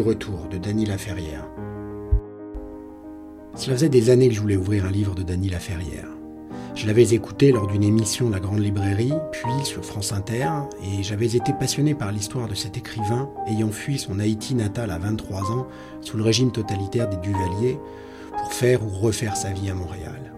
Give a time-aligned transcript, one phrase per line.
[0.00, 1.44] Retour de Dany Laferrière.
[3.54, 6.08] Cela faisait des années que je voulais ouvrir un livre de Dany Laferrière.
[6.74, 10.48] Je l'avais écouté lors d'une émission La Grande Librairie, puis sur France Inter,
[10.84, 14.98] et j'avais été passionné par l'histoire de cet écrivain ayant fui son Haïti natal à
[14.98, 15.66] 23 ans
[16.00, 17.78] sous le régime totalitaire des Duvaliers
[18.36, 20.32] pour faire ou refaire sa vie à Montréal.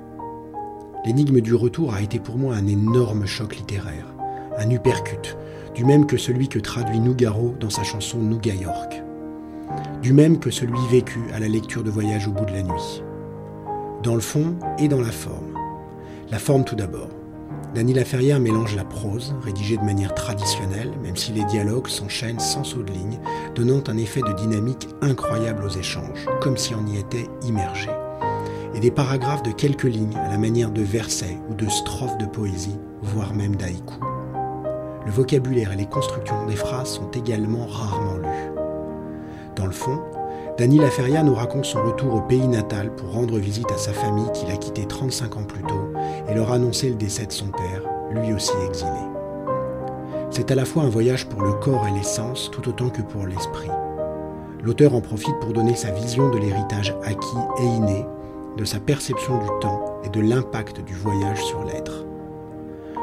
[1.04, 4.14] L'énigme du retour a été pour moi un énorme choc littéraire,
[4.56, 5.36] un uppercut,
[5.74, 9.02] du même que celui que traduit Nougaro dans sa chanson Nouga York,
[10.02, 13.02] du même que celui vécu à la lecture de Voyage au bout de la nuit.
[14.02, 15.54] Dans le fond et dans la forme.
[16.30, 17.08] La forme tout d'abord.
[17.74, 22.64] Dany Laferrière mélange la prose, rédigée de manière traditionnelle, même si les dialogues s'enchaînent sans
[22.64, 23.20] saut de ligne,
[23.54, 27.90] donnant un effet de dynamique incroyable aux échanges, comme si on y était immergé.
[28.74, 32.26] Et des paragraphes de quelques lignes à la manière de versets ou de strophes de
[32.26, 33.94] poésie, voire même d'haïku.
[35.06, 38.59] Le vocabulaire et les constructions des phrases sont également rarement lus.
[39.70, 40.00] Le fond,
[41.22, 44.56] nous raconte son retour au pays natal pour rendre visite à sa famille qu'il a
[44.56, 45.92] quittée 35 ans plus tôt
[46.28, 48.90] et leur annoncer le décès de son père, lui aussi exilé.
[50.32, 53.28] C'est à la fois un voyage pour le corps et l'essence tout autant que pour
[53.28, 53.70] l'esprit.
[54.60, 58.04] L'auteur en profite pour donner sa vision de l'héritage acquis et inné,
[58.56, 62.09] de sa perception du temps et de l'impact du voyage sur l'être.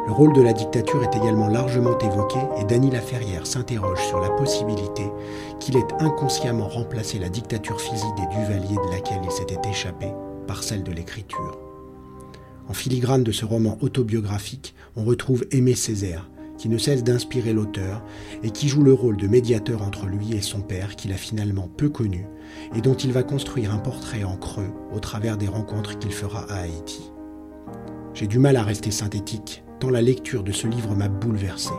[0.08, 4.30] Le rôle de la dictature est également largement évoqué et Dany Laferrière s'interroge sur la
[4.30, 5.04] possibilité
[5.60, 10.08] qu'il ait inconsciemment remplacé la dictature physique des Duvaliers de laquelle il s'était échappé
[10.48, 11.60] par celle de l'écriture.
[12.70, 18.02] En filigrane de ce roman autobiographique, on retrouve Aimé Césaire, qui ne cesse d'inspirer l'auteur
[18.44, 21.68] et qui joue le rôle de médiateur entre lui et son père qu'il a finalement
[21.76, 22.26] peu connu
[22.74, 26.50] et dont il va construire un portrait en creux au travers des rencontres qu'il fera
[26.50, 27.12] à Haïti.
[28.14, 31.74] J'ai du mal à rester synthétique tant la lecture de ce livre m'a bouleversé.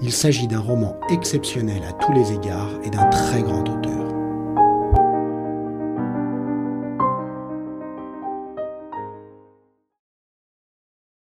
[0.00, 3.71] Il s'agit d'un roman exceptionnel à tous les égards et d'un très grand.